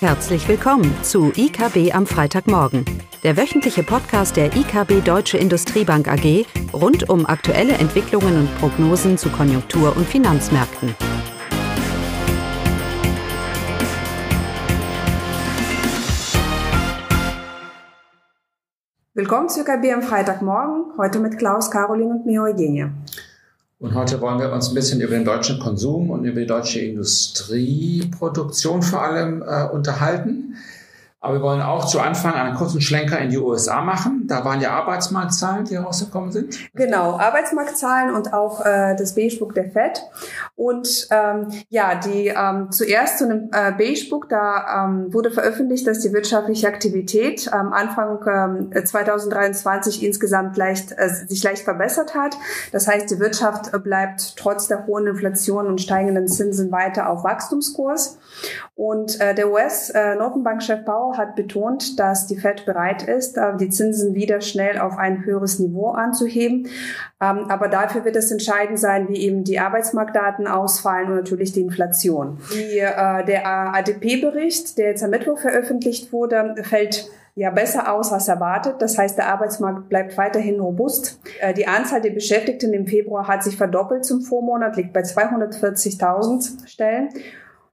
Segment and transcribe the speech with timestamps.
[0.00, 2.84] Herzlich willkommen zu IKB am Freitagmorgen,
[3.22, 9.30] der wöchentliche Podcast der IKB Deutsche Industriebank AG rund um aktuelle Entwicklungen und Prognosen zu
[9.30, 10.94] Konjunktur- und Finanzmärkten.
[19.14, 22.90] Willkommen zu IKB am Freitagmorgen, heute mit Klaus, Caroline und mir Eugenie.
[23.78, 26.80] Und heute wollen wir uns ein bisschen über den deutschen Konsum und über die deutsche
[26.80, 30.56] Industrieproduktion vor allem äh, unterhalten.
[31.20, 34.26] Aber wir wollen auch zu Anfang einen kurzen Schlenker in die USA machen.
[34.28, 36.56] Da waren ja Arbeitsmarktzahlen, die rausgekommen sind.
[36.74, 40.02] Genau, Arbeitsmarktzahlen und auch äh, das Beigebook der FED.
[40.56, 46.00] Und ähm, ja, die ähm, zuerst zu einem äh, Beigebook, da ähm, wurde veröffentlicht, dass
[46.00, 52.38] die wirtschaftliche Aktivität am Anfang ähm, 2023 insgesamt leicht, äh, sich leicht verbessert hat.
[52.72, 58.18] Das heißt, die Wirtschaft bleibt trotz der hohen Inflation und steigenden Zinsen weiter auf Wachstumskurs.
[58.74, 63.68] Und äh, der US-Notenbankchef äh, Powell hat betont, dass die Fed bereit ist, äh, die
[63.68, 66.68] Zinsen wieder schnell auf ein höheres Niveau anzuheben.
[67.20, 71.60] Ähm, aber dafür wird es entscheidend sein, wie eben die Arbeitsmarktdaten ausfallen und natürlich die
[71.60, 72.38] Inflation.
[72.52, 78.28] Die, äh, der ADP-Bericht, der jetzt am Mittwoch veröffentlicht wurde, fällt ja besser aus als
[78.28, 78.76] erwartet.
[78.80, 81.20] Das heißt, der Arbeitsmarkt bleibt weiterhin robust.
[81.40, 86.66] Äh, die Anzahl der Beschäftigten im Februar hat sich verdoppelt zum Vormonat, liegt bei 240.000
[86.66, 87.10] Stellen.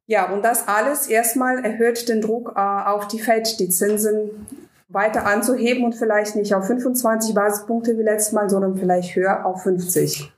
[0.05, 4.47] Ja, und das alles erstmal erhöht den Druck äh, auf die Fed, die Zinsen
[4.89, 9.63] weiter anzuheben und vielleicht nicht auf 25 Basispunkte wie letztes Mal, sondern vielleicht höher auf
[9.63, 10.31] 50.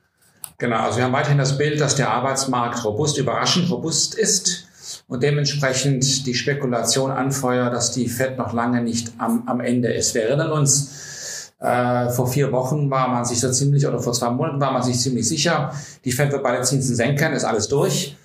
[0.58, 4.66] Genau, also wir haben weiterhin das Bild, dass der Arbeitsmarkt robust, überraschend robust ist
[5.06, 10.14] und dementsprechend die Spekulation anfeuert, dass die Fed noch lange nicht am, am Ende ist.
[10.14, 14.30] Wir erinnern uns, äh, vor vier Wochen war man sich so ziemlich, oder vor zwei
[14.30, 15.72] Monaten war man sich ziemlich sicher,
[16.04, 18.16] die Fed wird beide Zinsen senken, ist alles durch.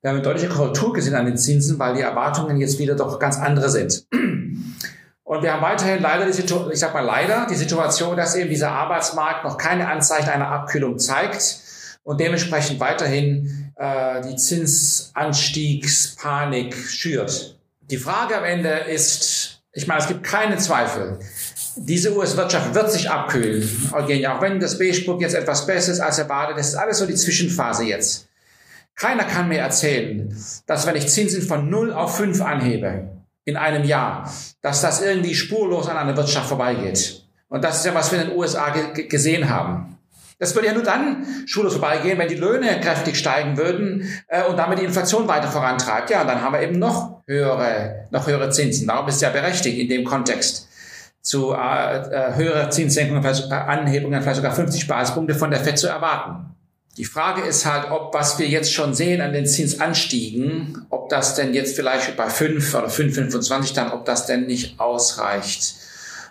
[0.00, 3.18] Wir haben eine deutliche Korrektur gesehen an den Zinsen, weil die Erwartungen jetzt wieder doch
[3.18, 4.06] ganz andere sind.
[4.10, 8.50] Und wir haben weiterhin leider die Situation, ich sag mal leider, die Situation, dass eben
[8.50, 11.63] dieser Arbeitsmarkt noch keine Anzeichen einer Abkühlung zeigt
[12.04, 17.58] und dementsprechend weiterhin äh, die Zinsanstiegspanik schürt.
[17.80, 21.18] Die Frage am Ende ist, ich meine, es gibt keine Zweifel,
[21.76, 26.18] diese US-Wirtschaft wird sich abkühlen, Eugenia, auch wenn das Beige-Book jetzt etwas besser ist als
[26.18, 28.28] erwartet, das ist alles so die Zwischenphase jetzt.
[28.94, 30.32] Keiner kann mir erzählen,
[30.66, 33.08] dass wenn ich Zinsen von 0 auf 5 anhebe
[33.44, 34.32] in einem Jahr,
[34.62, 37.24] dass das irgendwie spurlos an einer Wirtschaft vorbeigeht.
[37.48, 39.98] Und das ist ja, was wir in den USA gesehen haben.
[40.38, 44.56] Das würde ja nur dann spurlos vorbeigehen, wenn die Löhne kräftig steigen würden äh, und
[44.56, 46.10] damit die Inflation weiter vorantreibt.
[46.10, 48.86] Ja, und dann haben wir eben noch höhere, noch höhere Zinsen.
[48.86, 50.68] Darum ist es ja berechtigt in dem Kontext
[51.24, 55.88] zu äh, äh, höhere Zinssenkungen, äh, Anhebungen, vielleicht sogar 50 Basispunkte von der FED zu
[55.88, 56.54] erwarten.
[56.98, 61.34] Die Frage ist halt, ob was wir jetzt schon sehen an den Zinsanstiegen, ob das
[61.34, 65.74] denn jetzt vielleicht bei 5 oder 5,25 dann, ob das denn nicht ausreicht.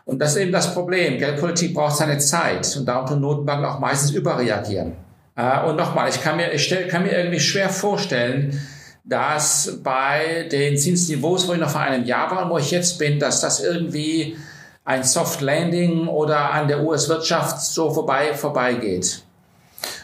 [0.05, 1.17] Und das ist eben das Problem.
[1.17, 4.93] Geldpolitik braucht seine Zeit und darum tun Notenbanken auch meistens überreagieren.
[5.35, 8.59] Äh, und nochmal, ich kann mir, ich stell, kann mir irgendwie schwer vorstellen,
[9.05, 12.99] dass bei den Zinsniveaus, wo ich noch vor einem Jahr war und wo ich jetzt
[12.99, 14.37] bin, dass das irgendwie
[14.85, 19.23] ein Soft Landing oder an der US-Wirtschaft so vorbei, vorbeigeht.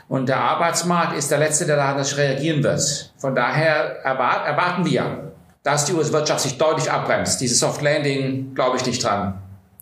[0.07, 3.13] Und der Arbeitsmarkt ist der Letzte, der da reagieren wird.
[3.17, 5.33] Von daher erwarten wir,
[5.63, 7.39] dass die US-Wirtschaft sich deutlich abbremst.
[7.41, 9.39] Dieses Soft Landing glaube ich nicht dran.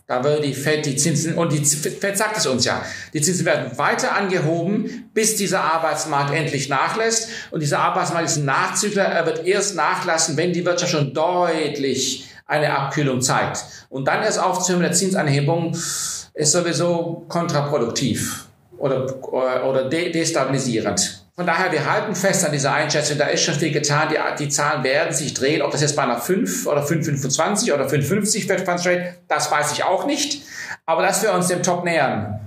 [0.07, 2.81] Da würde die Fed die Zinsen, und die Fed sagt es uns ja,
[3.13, 7.28] die Zinsen werden weiter angehoben, bis dieser Arbeitsmarkt endlich nachlässt.
[7.51, 9.03] Und dieser Arbeitsmarkt ist ein Nachzügler.
[9.03, 13.66] Er wird erst nachlassen, wenn die Wirtschaft schon deutlich eine Abkühlung zeigt.
[13.90, 18.46] Und dann erst aufzuhören mit der Zinsanhebung ist sowieso kontraproduktiv
[18.78, 21.27] oder, oder destabilisierend.
[21.38, 24.50] Von daher, wir halten fest an dieser Einschätzung, da ist schon viel getan, die, die
[24.50, 28.62] Zahlen werden sich drehen, ob das jetzt bei einer 5 oder 5,25 oder 5,50 wird,
[28.62, 30.42] Funds Rate, das weiß ich auch nicht.
[30.88, 32.40] Aber dass wir uns dem Top nähern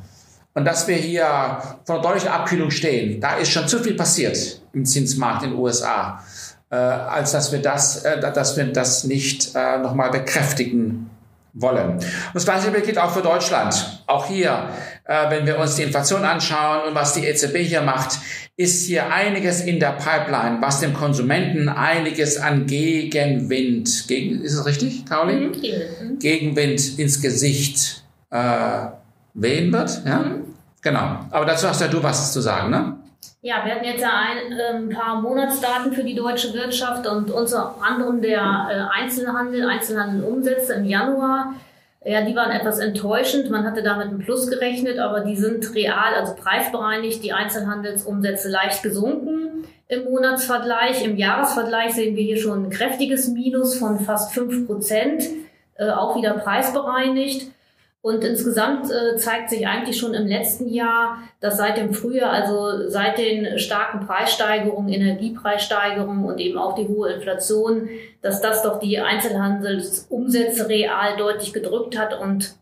[0.55, 1.25] und dass wir hier
[1.85, 5.59] vor einer deutlichen Abkühlung stehen, da ist schon zu viel passiert im Zinsmarkt in den
[5.61, 6.25] USA,
[6.71, 11.09] äh, als dass wir das, äh, dass wir das nicht äh, nochmal bekräftigen
[11.53, 11.95] wollen.
[11.95, 12.05] Und
[12.35, 14.03] das gleiche gilt auch für Deutschland.
[14.07, 14.69] Auch hier,
[15.05, 18.19] äh, wenn wir uns die Inflation anschauen und was die EZB hier macht,
[18.57, 24.67] ist hier einiges in der Pipeline, was dem Konsumenten einiges an Gegenwind, gegen, ist es
[24.67, 25.49] richtig, Caroline?
[25.49, 26.19] Mhm.
[26.19, 28.87] Gegenwind ins Gesicht äh,
[29.35, 30.03] wehen wird.
[30.05, 30.19] Ja?
[30.19, 30.45] Mhm.
[30.83, 31.27] Genau.
[31.31, 33.00] Aber dazu hast ja du was zu sagen, ne?
[33.43, 37.75] Ja, wir hatten jetzt ja ein, äh, paar Monatsdaten für die deutsche Wirtschaft und unter
[37.81, 41.55] anderem der äh, Einzelhandel, Einzelhandelumsätze im Januar
[42.05, 43.51] Ja, die waren etwas enttäuschend.
[43.51, 48.83] Man hatte damit ein Plus gerechnet, aber die sind real, also preisbereinigt, die Einzelhandelsumsätze leicht
[48.83, 51.03] gesunken im Monatsvergleich.
[51.05, 55.25] Im Jahresvergleich sehen wir hier schon ein kräftiges Minus von fast fünf Prozent,
[55.77, 57.51] äh, auch wieder preisbereinigt.
[58.03, 62.89] Und insgesamt äh, zeigt sich eigentlich schon im letzten Jahr, dass seit dem Frühjahr, also
[62.89, 67.91] seit den starken Preissteigerungen, Energiepreissteigerungen und eben auch die hohe Inflation,
[68.23, 72.55] dass das doch die Einzelhandelsumsätze real deutlich gedrückt hat und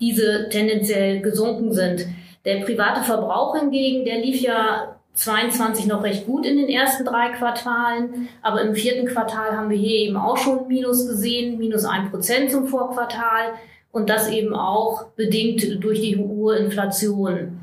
[0.00, 2.06] diese tendenziell gesunken sind.
[2.44, 7.28] Der private Verbrauch hingegen, der lief ja 22 noch recht gut in den ersten drei
[7.28, 12.10] Quartalen, aber im vierten Quartal haben wir hier eben auch schon Minus gesehen, minus ein
[12.10, 13.52] Prozent zum Vorquartal
[13.94, 17.60] und das eben auch bedingt durch die hohe Inflation.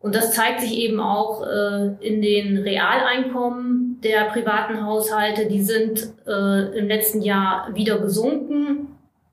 [0.00, 5.46] Und das zeigt sich eben auch äh, in den Realeinkommen der privaten Haushalte.
[5.46, 8.88] Die sind äh, im letzten Jahr wieder gesunken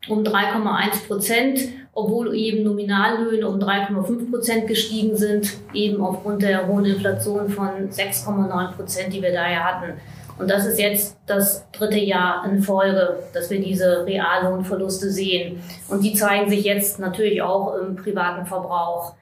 [0.07, 1.59] um 3,1 Prozent,
[1.93, 8.73] obwohl eben Nominallöhne um 3,5 Prozent gestiegen sind, eben aufgrund der hohen Inflation von 6,9
[8.73, 9.93] Prozent, die wir daher hatten.
[10.37, 15.63] Und das ist jetzt das dritte Jahr in Folge, dass wir diese Reallohnverluste sehen.
[15.87, 19.13] Und die zeigen sich jetzt natürlich auch im privaten Verbrauch.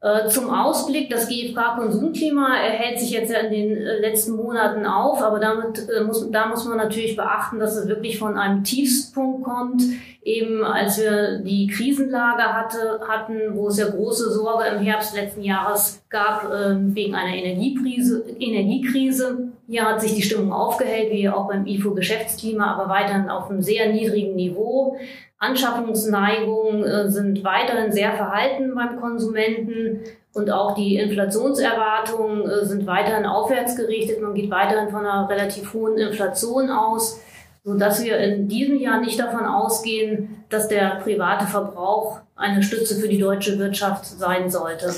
[0.00, 5.20] Äh, zum Ausblick, das GfK-Konsumklima erhält sich jetzt ja in den äh, letzten Monaten auf,
[5.20, 9.27] aber damit äh, muss, da muss man natürlich beachten, dass es wirklich von einem Tiefspunkt
[9.42, 9.82] kommt,
[10.22, 15.42] eben als wir die Krisenlage hatte, hatten, wo es ja große Sorge im Herbst letzten
[15.42, 18.24] Jahres gab ähm, wegen einer Energiekrise.
[18.38, 19.48] Energiekrise.
[19.68, 23.62] Hier hat sich die Stimmung aufgehellt, wie auch beim IFO Geschäftsklima, aber weiterhin auf einem
[23.62, 24.96] sehr niedrigen Niveau.
[25.38, 30.00] Anschaffungsneigungen äh, sind weiterhin sehr verhalten beim Konsumenten
[30.34, 34.20] und auch die Inflationserwartungen äh, sind weiterhin aufwärts gerichtet.
[34.20, 37.20] Man geht weiterhin von einer relativ hohen Inflation aus,
[37.64, 42.96] so dass wir in diesem Jahr nicht davon ausgehen, dass der private Verbrauch eine Stütze
[42.96, 44.92] für die deutsche Wirtschaft sein sollte.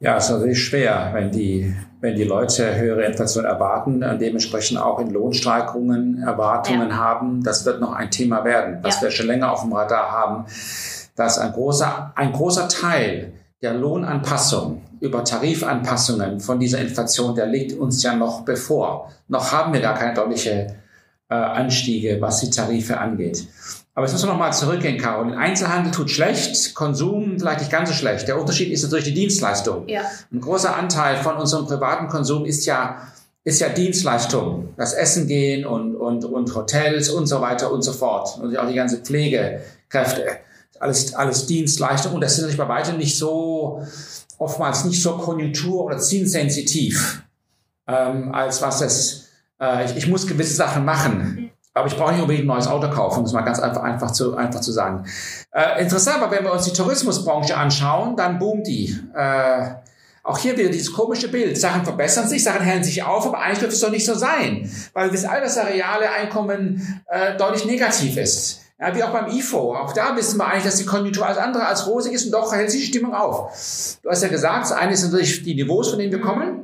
[0.00, 4.78] Ja, es ist natürlich schwer, wenn die, wenn die Leute höhere Inflation erwarten und dementsprechend
[4.78, 6.96] auch in Lohnsteigerungen Erwartungen ja.
[6.96, 7.44] haben.
[7.44, 9.02] Das wird noch ein Thema werden, was ja.
[9.02, 10.46] wir schon länger auf dem Radar haben,
[11.16, 17.78] dass ein großer, ein großer Teil der Lohnanpassung über Tarifanpassungen von dieser Inflation, der liegt
[17.78, 19.10] uns ja noch bevor.
[19.28, 20.76] Noch haben wir gar keine deutliche
[21.30, 23.46] äh, Anstiege, was die Tarife angeht.
[23.94, 25.34] Aber jetzt müssen wir nochmal zurückgehen, Carol.
[25.34, 28.28] Einzelhandel tut schlecht, Konsum vielleicht nicht ganz so schlecht.
[28.28, 29.88] Der Unterschied ist natürlich die Dienstleistung.
[29.88, 30.02] Ja.
[30.32, 33.08] Ein großer Anteil von unserem privaten Konsum ist ja,
[33.44, 34.70] ist ja Dienstleistung.
[34.76, 38.38] Das Essen gehen und, und, und Hotels und so weiter und so fort.
[38.40, 40.24] Und auch die ganze Pflegekräfte.
[40.78, 42.14] Alles, alles Dienstleistung.
[42.14, 43.82] Und das ist natürlich bei weitem nicht so,
[44.38, 47.22] oftmals nicht so konjunktur- oder zielsensitiv,
[47.86, 49.29] ähm, als was es,
[49.60, 52.90] äh, ich, ich muss gewisse Sachen machen aber ich brauche nicht unbedingt ein neues Auto
[52.90, 55.04] kaufen, um es mal ganz einfach, einfach, zu, einfach zu sagen.
[55.52, 58.96] Äh, interessant, aber wenn wir uns die Tourismusbranche anschauen, dann boomt die.
[59.14, 59.70] Äh,
[60.22, 61.58] auch hier wieder dieses komische Bild.
[61.58, 64.70] Sachen verbessern sich, Sachen hellen sich auf, aber eigentlich dürfte es doch nicht so sein.
[64.92, 68.60] Weil wir wissen alle, dass das reale Einkommen äh, deutlich negativ ist.
[68.78, 69.76] Ja, wie auch beim IFO.
[69.76, 72.52] Auch da wissen wir eigentlich, dass die Konjunktur alles andere als rosig ist und doch
[72.52, 73.98] hält sich die Stimmung auf.
[74.02, 76.59] Du hast ja gesagt, das eine ist natürlich die Niveaus, von denen wir kommen.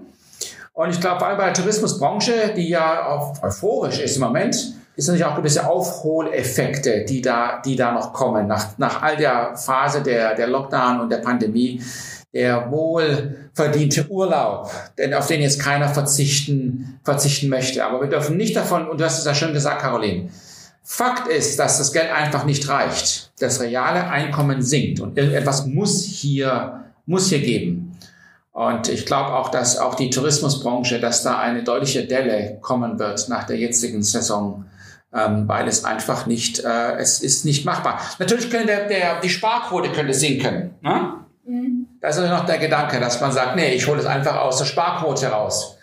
[0.77, 4.75] Und ich glaube, vor allem bei der Tourismusbranche, die ja auch euphorisch ist im Moment,
[4.95, 9.57] ist natürlich auch gewisse Aufholeffekte, die da, die da noch kommen, nach, nach all der
[9.57, 11.81] Phase der, der Lockdown und der Pandemie,
[12.35, 17.83] der wohlverdiente Urlaub, denn auf den jetzt keiner verzichten, verzichten möchte.
[17.83, 20.29] Aber wir dürfen nicht davon, und du hast es ja schon gesagt, Caroline,
[20.83, 23.33] Fakt ist, dass das Geld einfach nicht reicht.
[23.39, 27.86] Das reale Einkommen sinkt und irgendetwas muss hier, muss hier geben.
[28.57, 33.29] Und ich glaube auch, dass auch die Tourismusbranche, dass da eine deutliche Delle kommen wird
[33.29, 34.65] nach der jetzigen Saison
[35.17, 38.01] ähm, weil es einfach nicht, äh, es ist nicht machbar.
[38.19, 40.75] Natürlich könnte der, der, die Sparquote könnte sinken.
[40.83, 41.15] Ne?
[41.47, 41.87] Mhm.
[42.01, 44.67] Das ist noch der Gedanke, dass man sagt, nee, ich hole es einfach aus der
[44.67, 45.76] Sparquote raus.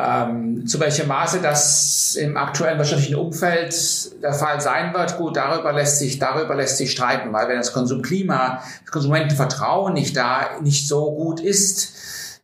[0.00, 3.74] Ähm, zu welchem Maße das im aktuellen wirtschaftlichen Umfeld
[4.22, 7.72] der Fall sein wird, gut, darüber lässt sich, darüber lässt sich streiten, weil wenn das
[7.72, 11.94] Konsumklima, das Konsumentenvertrauen nicht da, nicht so gut ist,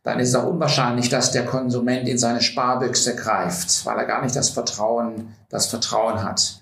[0.03, 4.21] dann ist es auch unwahrscheinlich, dass der Konsument in seine Sparbüchse greift, weil er gar
[4.21, 6.59] nicht das Vertrauen, das Vertrauen hat.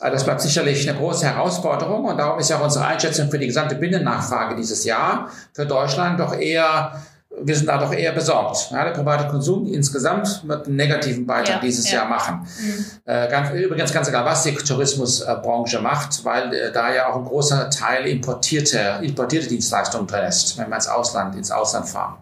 [0.00, 3.38] Also das bleibt sicherlich eine große Herausforderung und darum ist ja auch unsere Einschätzung für
[3.38, 7.00] die gesamte Binnennachfrage dieses Jahr für Deutschland doch eher,
[7.42, 8.70] wir sind da doch eher besorgt.
[8.70, 11.98] Ja, der private Konsum insgesamt wird einen negativen Beitrag ja, dieses ja.
[11.98, 12.46] Jahr machen.
[12.60, 12.84] Mhm.
[13.04, 17.24] Äh, ganz, übrigens ganz egal, was die Tourismusbranche macht, weil äh, da ja auch ein
[17.24, 22.16] großer Teil importierte, importierte Dienstleistungen drin ist, wenn wir ins Ausland, ins Ausland fahren.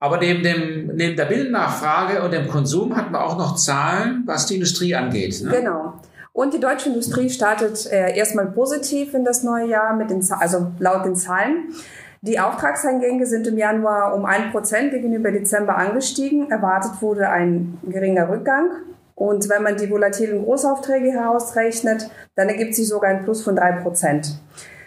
[0.00, 4.46] Aber neben, dem, neben der Bildnachfrage und dem Konsum hatten wir auch noch Zahlen, was
[4.46, 5.42] die Industrie angeht.
[5.42, 5.50] Ne?
[5.50, 5.94] Genau.
[6.32, 10.70] Und die deutsche Industrie startet äh, erstmal positiv in das neue Jahr mit den, also
[10.78, 11.74] laut den Zahlen.
[12.20, 16.50] Die Auftragseingänge sind im Januar um ein Prozent gegenüber Dezember angestiegen.
[16.50, 18.70] Erwartet wurde ein geringer Rückgang.
[19.14, 23.72] Und wenn man die volatilen Großaufträge herausrechnet, dann ergibt sich sogar ein Plus von drei
[23.72, 24.40] Prozent.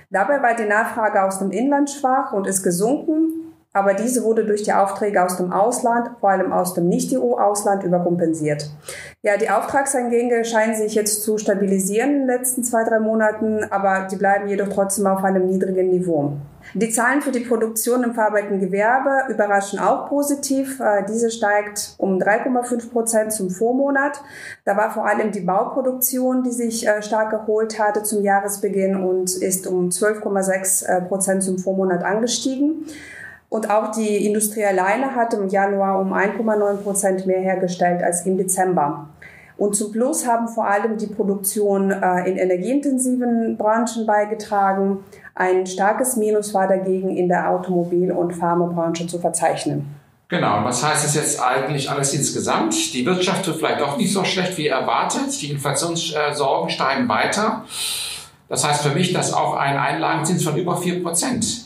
[0.09, 4.63] Dabei war die Nachfrage aus dem Inland schwach und ist gesunken, aber diese wurde durch
[4.63, 8.69] die Aufträge aus dem Ausland, vor allem aus dem Nicht-EU-Ausland, überkompensiert.
[9.21, 14.07] Ja, die Auftragseingänge scheinen sich jetzt zu stabilisieren in den letzten zwei, drei Monaten, aber
[14.11, 16.33] die bleiben jedoch trotzdem auf einem niedrigen Niveau.
[16.73, 20.79] Die Zahlen für die Produktion im verarbeitenden Gewerbe überraschen auch positiv.
[20.79, 24.21] Äh, diese steigt um 3,5 Prozent zum Vormonat.
[24.63, 29.35] Da war vor allem die Bauproduktion, die sich äh, stark erholt hatte zum Jahresbeginn und
[29.35, 32.85] ist um 12,6 äh, Prozent zum Vormonat angestiegen.
[33.51, 38.37] Und auch die Industrie alleine hat im Januar um 1,9 Prozent mehr hergestellt als im
[38.37, 39.09] Dezember.
[39.57, 44.99] Und zum Plus haben vor allem die Produktion in energieintensiven Branchen beigetragen.
[45.35, 49.95] Ein starkes Minus war dagegen in der Automobil- und Pharmabranche zu verzeichnen.
[50.29, 52.93] Genau, und was heißt das jetzt eigentlich alles insgesamt?
[52.93, 55.41] Die Wirtschaft tut vielleicht doch nicht so schlecht wie erwartet.
[55.41, 57.65] Die Inflationssorgen steigen weiter.
[58.47, 61.65] Das heißt für mich, dass auch ein Einlagenzins von über 4%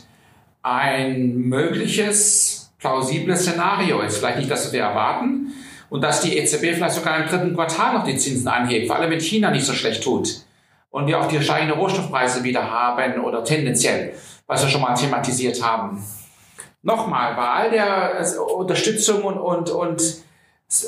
[0.66, 4.18] ein mögliches, plausibles Szenario ist.
[4.18, 5.52] Vielleicht nicht das, was wir erwarten.
[5.88, 9.10] Und dass die EZB vielleicht sogar im dritten Quartal noch die Zinsen anhebt, vor allem
[9.10, 10.40] wenn China nicht so schlecht tut
[10.90, 14.14] und wir auch die steigenden Rohstoffpreise wieder haben oder tendenziell,
[14.48, 16.04] was wir schon mal thematisiert haben.
[16.82, 20.02] Nochmal, bei all der äh, Unterstützung und, und, und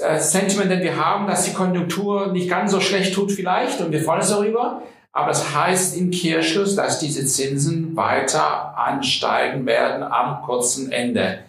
[0.02, 3.92] äh, Sentiment, den wir haben, dass die Konjunktur nicht ganz so schlecht tut vielleicht und
[3.92, 10.02] wir freuen uns darüber, aber das heißt im Kehrschluss, dass diese Zinsen weiter ansteigen werden
[10.02, 11.40] am kurzen Ende,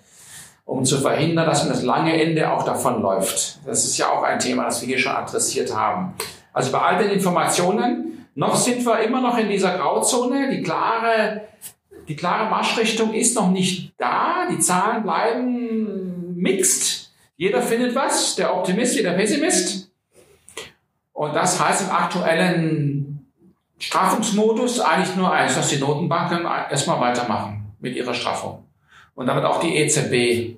[0.65, 3.59] um zu verhindern, dass man das lange Ende auch davonläuft.
[3.65, 6.13] Das ist ja auch ein Thema, das wir hier schon adressiert haben.
[6.53, 10.49] Also bei all den Informationen noch sind wir immer noch in dieser Grauzone.
[10.49, 11.41] Die klare,
[12.07, 14.47] die klare Marschrichtung ist noch nicht da.
[14.49, 17.11] Die Zahlen bleiben mixed.
[17.35, 19.91] Jeder findet was, der Optimist wie der Pessimist.
[21.11, 23.08] Und das heißt im aktuellen
[23.79, 28.65] Straffungsmodus eigentlich nur eins, dass die Notenbanken erstmal weitermachen mit ihrer Straffung.
[29.15, 30.57] Und damit auch die EZB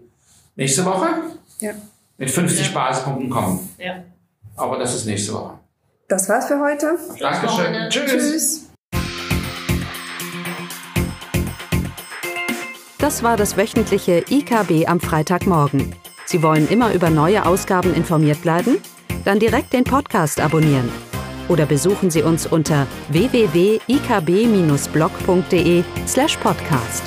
[0.55, 1.07] nächste Woche
[1.59, 1.71] ja.
[2.17, 2.73] mit 50 ja.
[2.73, 3.69] Basispunkten kommen.
[3.77, 4.03] Ja.
[4.55, 5.59] Aber das ist nächste Woche.
[6.07, 6.97] Das war's für heute.
[7.19, 7.89] Dankeschön.
[7.89, 8.11] Tschüss.
[8.11, 8.67] Tschüss.
[12.97, 15.95] Das war das wöchentliche IKB am Freitagmorgen.
[16.25, 18.77] Sie wollen immer über neue Ausgaben informiert bleiben?
[19.25, 20.91] Dann direkt den Podcast abonnieren.
[21.47, 27.03] Oder besuchen Sie uns unter www.ikb-blog.de slash podcast.